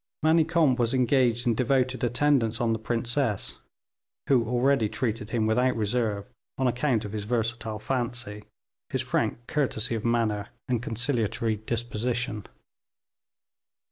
Manicamp 0.25 0.79
was 0.79 0.95
engaged 0.95 1.45
in 1.45 1.53
devoted 1.53 2.03
attendance 2.03 2.59
on 2.59 2.73
the 2.73 2.79
princess, 2.79 3.59
who 4.29 4.47
already 4.47 4.89
treated 4.89 5.29
him 5.29 5.45
without 5.45 5.75
reserve, 5.75 6.27
on 6.57 6.67
account 6.67 7.05
of 7.05 7.11
his 7.11 7.25
versatile 7.25 7.77
fancy, 7.77 8.43
his 8.89 9.03
frank 9.03 9.45
courtesy 9.45 9.93
of 9.93 10.03
manner, 10.03 10.47
and 10.67 10.81
conciliatory 10.81 11.57
disposition. 11.57 12.47